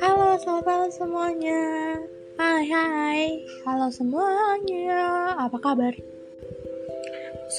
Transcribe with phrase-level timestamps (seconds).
[0.00, 1.60] Halo, selamat malam semuanya.
[2.40, 3.44] Hai, hai.
[3.68, 5.36] Halo semuanya.
[5.36, 5.92] Apa kabar?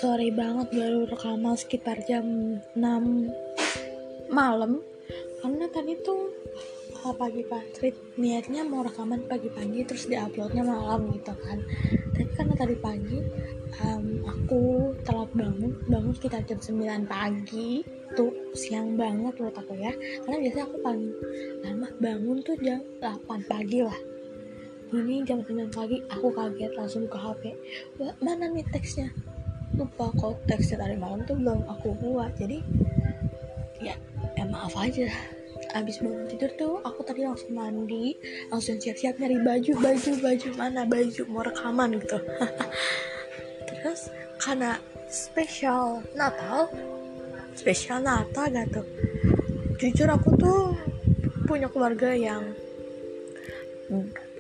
[0.02, 3.30] Sorry banget baru rekaman sekitar jam 6
[4.34, 4.82] malam
[5.46, 6.34] karena tadi tuh
[7.06, 11.62] uh, pagi-pagi niatnya mau rekaman pagi-pagi terus diuploadnya malam gitu kan.
[12.18, 13.20] Tapi karena tadi pagi
[13.86, 14.62] um, aku
[15.06, 17.86] telat bangun bangun sekitar jam 9 pagi.
[18.18, 19.94] Tuh siang banget menurut aku ya.
[20.26, 21.06] Karena biasanya aku paling
[21.62, 24.00] lama bangun tuh jam 8 pagi lah.
[24.90, 27.54] Ini jam 9 pagi aku kaget langsung ke HP
[28.26, 29.14] mana nih teksnya?
[29.76, 32.34] Lupa kok teksnya tadi malam tuh belum aku buat.
[32.40, 32.64] Jadi
[33.84, 33.94] ya
[34.34, 35.35] ya maaf aja
[35.76, 38.16] abis bangun tidur tuh aku tadi langsung mandi
[38.48, 42.20] langsung siap-siap nyari baju baju baju mana baju mau rekaman gitu.
[43.70, 44.80] Terus karena
[45.12, 46.72] spesial Natal
[47.56, 48.88] spesial Natal gak tuh?
[49.80, 50.62] Jujur aku tuh
[51.48, 52.44] punya keluarga yang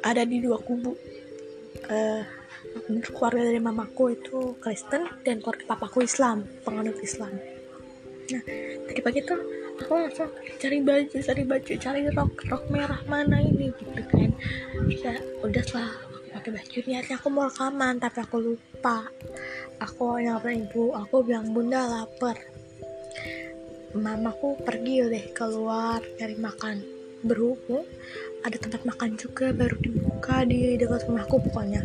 [0.03, 0.95] ada di dua kubu.
[1.85, 2.23] Uh,
[3.13, 7.31] keluarga dari mamaku itu Kristen dan keluarga papaku Islam penganut Islam.
[8.33, 8.43] Nah
[8.89, 9.39] tadi pagi tuh
[9.75, 14.31] aku langsung cari baju cari baju cari rok rok merah mana ini gitu kan.
[14.87, 16.77] Ya udah setelah aku pakai baju.
[16.87, 19.07] Niatnya aku mau rekaman tapi aku lupa.
[19.83, 22.39] Aku nyamperin ibu aku bilang bunda lapar.
[23.95, 26.83] Mamaku pergi deh keluar cari makan.
[27.25, 27.87] Berhubung
[28.45, 31.81] ada tempat makan juga baru dibuka di dekat rumahku pokoknya.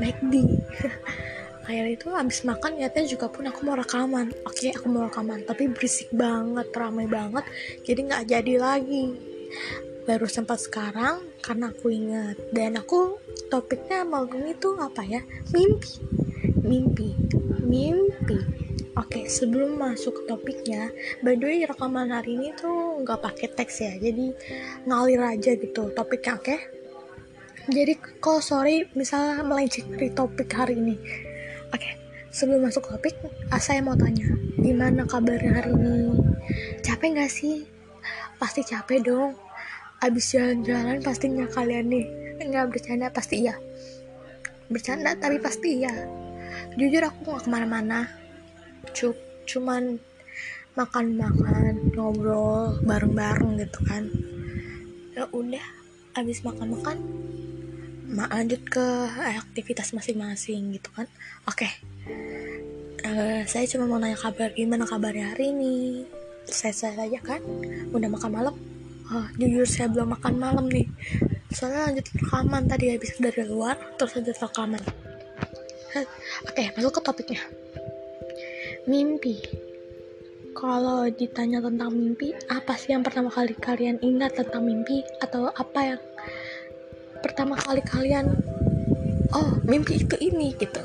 [0.00, 0.42] Di
[1.70, 4.34] akhirnya itu habis makan niatnya juga pun aku mau rekaman.
[4.42, 5.46] Oke okay, aku mau rekaman.
[5.46, 7.46] Tapi berisik banget ramai banget.
[7.86, 9.14] Jadi nggak jadi lagi.
[10.02, 12.34] Baru sempat sekarang karena aku ingat.
[12.50, 15.22] Dan aku topiknya malam itu apa ya?
[15.54, 16.02] Mimpi.
[16.66, 17.14] Mimpi.
[17.62, 18.38] Mimpi.
[18.98, 20.90] Oke, okay, sebelum masuk ke topiknya,
[21.22, 24.34] by the way rekaman hari ini tuh nggak pakai teks ya, jadi
[24.82, 26.42] ngalir aja gitu topiknya, oke?
[26.42, 26.60] Okay?
[27.70, 30.98] Jadi kalau sorry misalnya melenceng dari topik hari ini,
[31.70, 31.94] Oke, okay,
[32.34, 33.14] sebelum masuk topik,
[33.54, 34.26] ah, saya mau tanya,
[34.58, 36.18] gimana kabarnya hari ini?
[36.82, 37.62] Capek gak sih?
[38.42, 39.38] Pasti capek dong.
[40.02, 42.06] Abis jalan-jalan pastinya kalian nih.
[42.42, 43.54] Nggak bercanda pasti iya.
[44.66, 45.94] Bercanda tapi pasti iya.
[46.74, 48.10] Jujur aku gak ke mana-mana.
[48.90, 49.14] Cuk,
[49.46, 50.02] cuman
[50.74, 54.10] makan-makan, ngobrol bareng-bareng gitu kan.
[55.14, 55.62] Ya udah,
[56.18, 56.98] abis makan-makan
[58.10, 58.86] lanjut ke
[59.38, 61.06] aktivitas masing-masing gitu kan.
[61.46, 61.66] Oke.
[61.66, 61.72] Okay.
[63.06, 66.04] uh, eh, saya cuma mau nanya kabar gimana kabarnya hari ini?
[66.50, 67.42] Saya saya aja kan
[67.94, 68.54] udah makan malam.
[69.10, 70.86] Oh, jujur saya belum makan malam nih.
[71.50, 74.82] Soalnya lanjut rekaman tadi habis dari luar terus lanjut rekaman.
[75.90, 76.06] Oke
[76.46, 77.42] okay, masuk ke topiknya.
[78.86, 79.38] Mimpi.
[80.50, 85.94] Kalau ditanya tentang mimpi apa sih yang pertama kali kalian ingat tentang mimpi atau apa
[85.94, 86.00] yang
[87.20, 88.26] pertama kali kalian
[89.36, 90.82] oh mimpi itu ini gitu.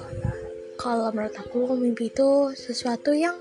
[0.75, 3.33] Kalau menurut aku mimpi itu sesuatu yang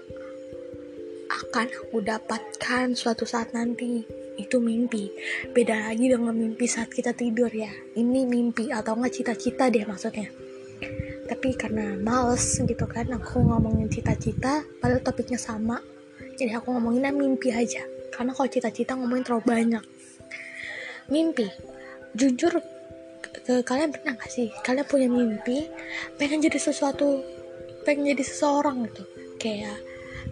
[1.29, 4.07] akan aku dapatkan suatu saat nanti.
[4.35, 5.11] Itu mimpi.
[5.55, 7.71] Beda lagi dengan mimpi saat kita tidur ya.
[7.95, 10.31] Ini mimpi atau nggak cita-cita deh maksudnya.
[11.25, 15.79] Tapi karena males gitu kan aku ngomongin cita-cita padahal topiknya sama.
[16.35, 17.83] Jadi aku ngomonginnya mimpi aja.
[18.11, 19.85] Karena kalau cita-cita ngomongin terlalu banyak.
[21.11, 21.47] Mimpi.
[22.15, 22.63] Jujur
[23.45, 24.49] ke kalian pernah gak sih?
[24.65, 25.69] Kalian punya mimpi
[26.17, 27.21] pengen jadi sesuatu
[27.85, 29.05] pengen jadi seseorang gitu.
[29.37, 29.77] Kayak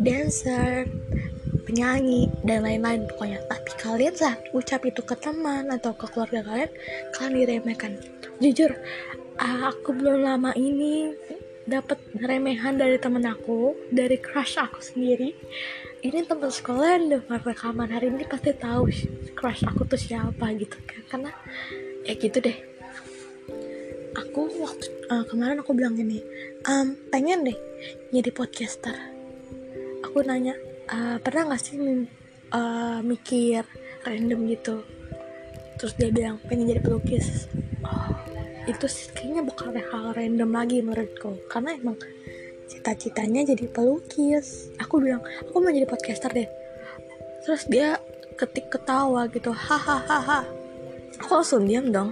[0.00, 0.89] dancer
[1.69, 3.45] penyanyi dan lain-lain pokoknya.
[3.47, 6.73] Tapi kalian saat ucap itu ke teman atau ke keluarga kalian
[7.12, 7.93] kalian diremehkan.
[8.41, 8.73] Jujur
[9.37, 11.12] aku belum lama ini
[11.62, 15.37] dapat remehan dari temen aku dari crush aku sendiri.
[16.03, 17.93] Ini teman sekolah yang dengar rekaman.
[17.93, 18.91] Hari ini pasti tahu
[19.37, 21.05] crush aku tuh siapa gitu kan.
[21.06, 21.31] Karena
[22.03, 22.72] ya gitu deh
[24.12, 26.21] aku waktu uh, kemarin aku bilang gini
[26.69, 27.59] um, pengen deh
[28.12, 28.95] jadi podcaster.
[30.05, 30.53] Aku nanya
[30.93, 31.81] uh, pernah gak sih
[32.53, 33.64] uh, mikir
[34.05, 34.85] random gitu?
[35.81, 37.49] Terus dia bilang pengen jadi pelukis.
[37.82, 38.12] Oh,
[38.69, 41.41] itu sih kayaknya bukan hal random lagi menurutku.
[41.49, 41.97] Karena emang
[42.69, 44.70] cita-citanya jadi pelukis.
[44.79, 46.47] Aku bilang aku mau jadi podcaster deh.
[47.43, 47.99] Terus dia
[48.37, 50.43] ketik ketawa gitu hahaha
[51.20, 52.11] aku langsung diam dong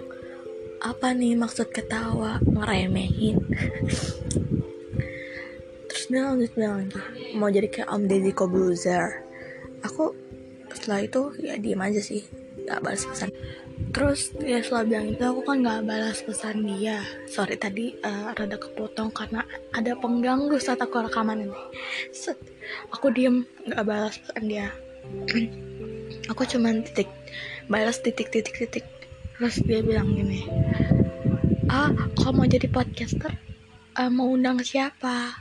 [0.81, 2.41] apa nih maksud ketawa?
[2.41, 3.37] Ngeremehin.
[5.87, 7.00] Terus dia lanjut bilang lagi
[7.37, 9.29] mau jadi kayak Om Deddy Kobuzer.
[9.85, 10.17] Aku
[10.73, 12.25] setelah itu ya diem aja sih
[12.65, 13.29] nggak balas pesan.
[13.93, 17.05] Terus dia selalu bilang itu aku kan nggak balas pesan dia.
[17.29, 19.44] Sorry tadi uh, rada kepotong karena
[19.77, 21.59] ada pengganggu saat aku rekaman ini.
[22.09, 22.41] Set,
[22.88, 24.73] aku diem nggak balas pesan dia.
[26.32, 27.12] Aku cuman titik
[27.69, 28.87] balas titik titik titik
[29.40, 30.44] terus dia bilang gini
[31.72, 33.32] ah kalau mau jadi podcaster
[34.00, 35.37] uh, mau undang siapa?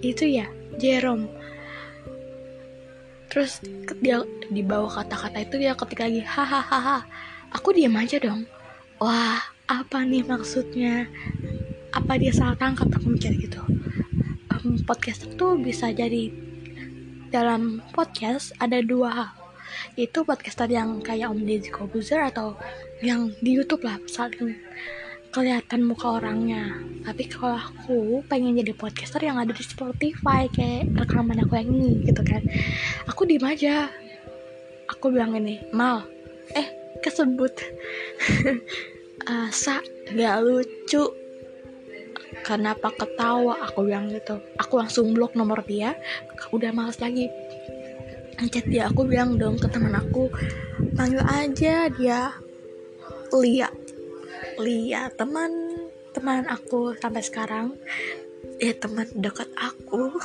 [0.00, 0.46] Itu ya
[0.78, 1.26] Jerome.
[3.30, 3.62] Terus
[4.02, 7.06] dia di bawah kata-kata itu dia ketik lagi hahaha
[7.54, 8.46] aku diam aja dong.
[8.98, 9.38] Wah
[9.70, 11.06] apa nih maksudnya?
[11.94, 12.90] Apa dia salah tangkap?
[12.90, 13.62] Aku mikir gitu.
[14.50, 16.30] Um, podcast itu bisa jadi
[17.30, 19.39] dalam podcast ada dua hal
[19.94, 22.56] itu podcaster yang kayak Om Deddy Kobuzer atau
[23.00, 24.56] yang di YouTube lah saling
[25.30, 26.74] kelihatan muka orangnya.
[27.06, 32.02] Tapi kalau aku pengen jadi podcaster yang ada di Spotify kayak rekaman aku yang ini
[32.02, 32.42] gitu kan.
[33.06, 33.86] Aku diem aja.
[34.90, 36.02] Aku bilang ini mal
[36.58, 36.66] eh
[36.98, 37.54] kesebut.
[39.30, 39.78] Asa
[40.10, 41.06] gak lucu.
[42.42, 43.62] Kenapa ketawa?
[43.70, 44.42] Aku bilang gitu.
[44.58, 45.94] Aku langsung blok nomor dia.
[46.50, 47.30] Udah males lagi
[48.40, 50.32] ngechat dia aku bilang dong ke teman aku
[50.96, 52.32] panggil aja dia
[53.30, 53.70] Lia.
[54.58, 55.76] Lia teman
[56.10, 57.78] teman aku sampai sekarang.
[58.58, 60.18] Ya teman dekat aku.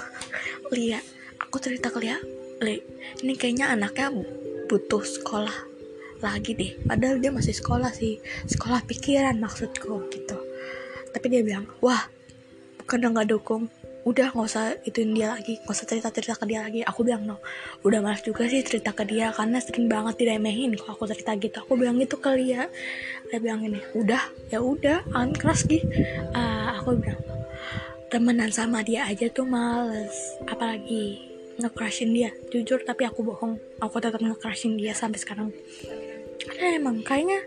[0.73, 0.97] Lia
[1.37, 2.17] aku cerita ke Lia
[2.63, 2.79] Li,
[3.19, 4.15] ini kayaknya anaknya
[4.71, 5.53] butuh sekolah
[6.23, 6.71] lagi deh.
[6.87, 10.37] Padahal dia masih sekolah sih sekolah pikiran maksudku gitu.
[11.11, 12.07] Tapi dia bilang wah
[12.79, 13.67] bukan nggak dukung
[14.05, 16.85] udah nggak usah ituin dia lagi nggak usah cerita cerita ke dia lagi.
[16.85, 17.41] Aku bilang no
[17.81, 21.57] udah malas juga sih cerita ke dia karena sering banget diremehin kalau aku cerita gitu.
[21.65, 22.69] Aku bilang itu ke dia
[23.33, 24.21] dia bilang ini udah
[24.53, 25.89] ya udah an keras gitu
[26.37, 27.17] uh, aku bilang
[28.13, 30.13] temenan sama dia aja tuh males
[30.45, 32.29] apalagi nge dia.
[32.53, 33.57] Jujur tapi aku bohong.
[33.81, 34.37] Aku tetap nge
[34.77, 35.49] dia sampai sekarang.
[36.45, 37.41] Karena emang kayaknya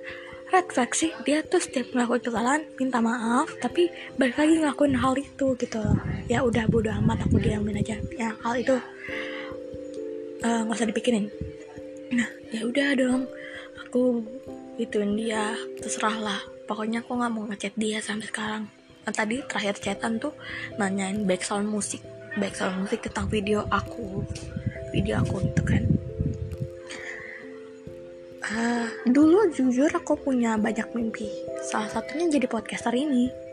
[0.48, 5.12] red flag sih dia tuh setiap ngelakuin kesalahan minta maaf tapi balik lagi ngelakuin hal
[5.20, 5.82] itu gitu
[6.28, 7.96] ya udah bodo amat aku diamin aja.
[8.14, 8.76] Ya hal itu
[10.44, 11.26] eh, nggak uh, usah dipikirin
[12.12, 13.22] nah ya udah dong.
[13.88, 14.20] Aku
[14.76, 18.62] ituin dia terserah lah pokoknya aku nggak mau ngechat dia sampai sekarang.
[19.08, 20.36] Nah, tadi terakhir chatan tuh
[20.76, 22.04] nanyain background musik.
[22.36, 24.20] Background musik tentang video aku.
[24.92, 25.82] Video aku itu kan.
[28.48, 31.24] Uh, dulu jujur aku punya banyak mimpi.
[31.64, 33.47] Salah satunya jadi podcaster ini.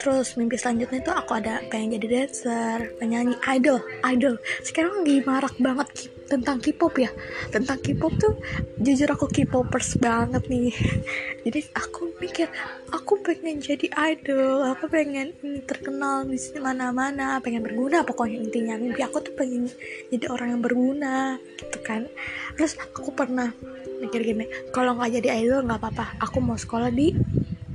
[0.00, 4.40] Terus mimpi selanjutnya itu aku ada pengen jadi dancer, penyanyi, idol, idol.
[4.64, 7.12] Sekarang lagi marak banget tentang K-pop ya.
[7.52, 8.32] Tentang K-pop tuh
[8.80, 10.72] jujur aku K-popers banget nih.
[11.44, 12.48] Jadi aku mikir
[12.92, 15.32] aku pengen jadi idol, aku pengen
[15.64, 19.72] terkenal di mana-mana, pengen berguna pokoknya intinya mimpi aku tuh pengen
[20.12, 22.04] jadi orang yang berguna gitu kan.
[22.60, 23.48] Terus aku pernah
[24.00, 27.12] mikir gini kalau nggak jadi idol nggak apa-apa aku mau sekolah di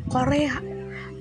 [0.09, 0.74] Korea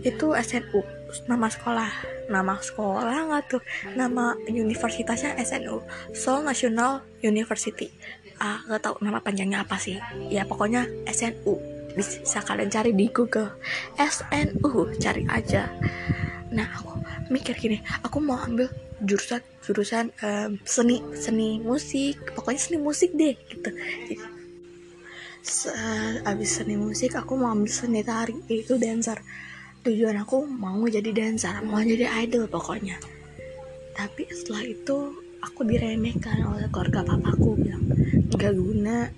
[0.04, 0.80] itu SNU
[1.24, 1.90] nama sekolah.
[2.28, 3.62] Nama sekolah nggak tuh?
[3.96, 5.80] Nama universitasnya SNU
[6.12, 7.88] Seoul National University.
[8.36, 9.96] Ah nggak tahu nama panjangnya apa sih.
[10.28, 11.56] Ya pokoknya SNU
[11.96, 13.56] bisa kalian cari di Google.
[13.96, 15.72] SNU cari aja.
[16.52, 17.00] Nah aku
[17.32, 18.68] mikir gini aku mau ambil
[19.00, 22.20] jurusan jurusan um, seni seni musik.
[22.36, 23.70] Pokoknya seni musik deh gitu.
[26.24, 29.20] Abis seni musik aku mau ambil seni tari itu dancer
[29.84, 32.96] tujuan aku mau jadi dancer mau jadi idol pokoknya.
[33.92, 35.12] Tapi setelah itu
[35.44, 37.84] aku diremehkan oleh keluarga papaku bilang
[38.32, 39.12] nggak guna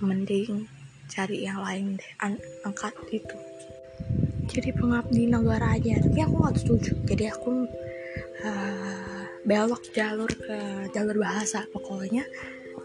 [0.00, 0.64] mending
[1.12, 3.36] cari yang lain deh An angkat itu.
[4.48, 6.92] Jadi pengabdi negara aja tapi aku nggak setuju.
[7.04, 7.68] Jadi aku
[8.40, 12.24] uh, belok jalur ke jalur bahasa pokoknya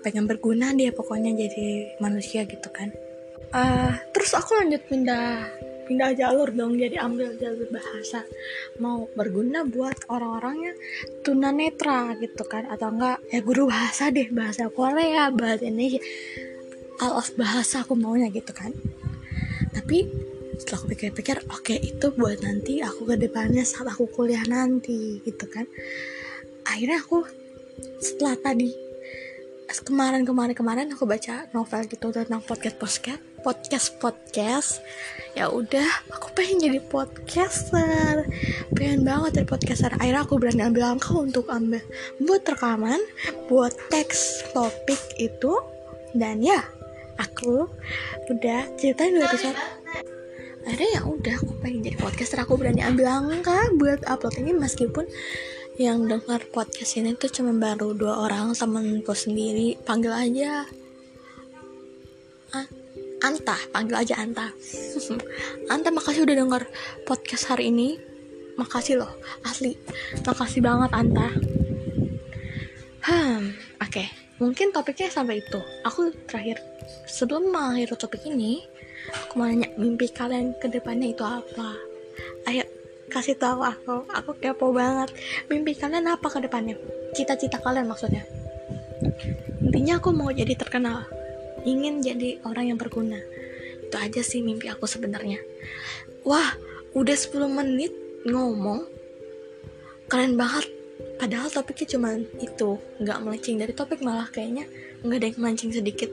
[0.03, 2.91] pengen berguna dia pokoknya jadi manusia gitu kan.
[3.49, 5.47] Uh, terus aku lanjut pindah
[5.89, 8.21] pindah jalur dong jadi ambil jalur bahasa.
[8.77, 10.77] Mau berguna buat orang-orang yang
[11.25, 15.97] tunanetra gitu kan atau enggak ya guru bahasa deh bahasa Korea bahasa Indonesia.
[17.01, 18.69] All of bahasa aku maunya gitu kan.
[19.73, 20.05] Tapi
[20.61, 25.25] setelah aku pikir-pikir oke okay, itu buat nanti aku ke depannya saat aku kuliah nanti
[25.25, 25.65] gitu kan.
[26.69, 27.25] Akhirnya aku
[27.97, 28.69] setelah tadi
[29.85, 34.83] kemarin kemarin kemarin aku baca novel gitu tentang podcast podcast podcast podcast
[35.37, 38.25] ya udah aku pengen jadi podcaster.
[38.73, 39.91] Pengen banget jadi podcaster.
[39.95, 41.81] Akhirnya aku berani ambil langkah untuk ambil
[42.19, 42.99] buat rekaman
[43.47, 45.53] buat teks topik itu.
[46.11, 46.65] Dan ya
[47.21, 47.69] aku
[48.27, 49.57] udah ceritain dua episode.
[50.65, 52.39] Akhirnya ya udah aku pengen jadi podcaster.
[52.41, 55.05] Aku berani ambil langkah buat upload ini meskipun
[55.79, 59.79] yang dengar podcast ini tuh cuma baru dua orang temenku sendiri.
[59.87, 60.67] Panggil aja
[63.29, 64.49] Anta panggil aja Anta.
[65.73, 66.63] Anta makasih udah denger
[67.05, 68.01] podcast hari ini.
[68.57, 69.13] Makasih loh
[69.45, 69.77] asli.
[70.25, 71.29] Makasih banget Anta.
[73.05, 73.93] Hmm oke.
[73.93, 74.09] Okay.
[74.41, 75.61] mungkin topiknya sampai itu.
[75.85, 76.57] Aku terakhir
[77.05, 78.65] sebelum mengakhiri topik ini
[79.13, 81.77] aku mau nanya mimpi kalian ke depannya itu apa?
[82.49, 82.65] Ayo
[83.13, 84.09] kasih tahu aku.
[84.09, 85.13] Aku kepo banget.
[85.53, 86.73] Mimpi kalian apa ke depannya?
[87.13, 88.25] Cita-cita kalian maksudnya?
[89.61, 91.18] Intinya aku mau jadi terkenal
[91.69, 93.19] ingin jadi orang yang berguna.
[93.85, 95.37] Itu aja sih mimpi aku sebenarnya.
[96.25, 96.53] Wah
[96.97, 97.93] udah 10 menit
[98.25, 98.85] ngomong.
[100.09, 100.65] Keren banget.
[101.19, 104.67] Padahal topiknya cuma itu nggak melenceng dari topik malah kayaknya
[105.03, 106.11] nggak ada yang melenceng sedikit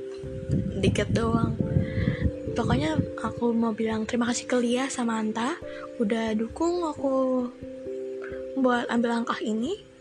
[0.83, 1.55] dikit doang.
[2.57, 5.55] Pokoknya aku mau bilang terima kasih ke Lia sama Anta.
[6.03, 7.47] Udah dukung aku
[8.57, 9.96] buat ambil langkah ini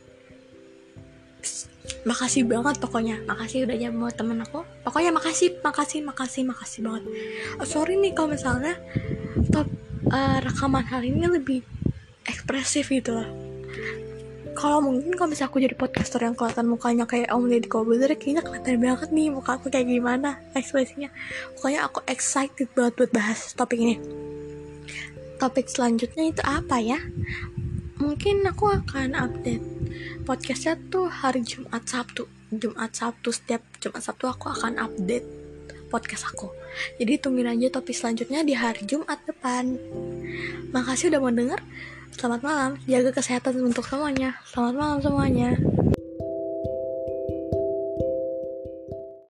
[2.06, 3.18] makasih banget pokoknya.
[3.26, 4.62] Makasih udah mau temen aku.
[4.86, 7.04] Pokoknya makasih makasih makasih makasih banget.
[7.58, 8.78] Oh, sorry nih kalau misalnya
[9.50, 9.66] top
[10.14, 11.66] uh, rekaman hari ini lebih
[12.30, 13.30] ekspresif gitu loh.
[14.56, 18.40] Kalau mungkin kalau misalnya aku jadi podcaster yang kelihatan mukanya kayak Om Deddy Kobuzer kayaknya
[18.40, 21.12] kelihatan banget nih muka aku kayak gimana ekspresinya.
[21.60, 24.00] Pokoknya aku excited banget buat bahas topik ini.
[25.36, 26.96] Topik selanjutnya itu apa ya?
[28.00, 29.75] Mungkin aku akan update
[30.26, 32.26] podcastnya tuh hari Jumat Sabtu.
[32.50, 35.24] Jumat Sabtu setiap Jumat Sabtu aku akan update
[35.94, 36.50] podcast aku.
[36.98, 39.78] Jadi tungguin aja topik selanjutnya di hari Jumat depan.
[40.74, 41.62] Makasih udah mau denger.
[42.18, 44.42] Selamat malam, jaga kesehatan untuk semuanya.
[44.50, 45.54] Selamat malam semuanya.